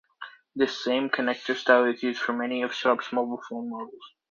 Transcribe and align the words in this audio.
This 0.55 0.83
same 0.83 1.11
connector 1.11 1.55
style 1.55 1.85
is 1.85 2.01
used 2.01 2.19
for 2.21 2.33
many 2.33 2.63
of 2.63 2.73
Sharp's 2.73 3.11
mobile 3.13 3.39
phone 3.47 3.69
models. 3.69 4.01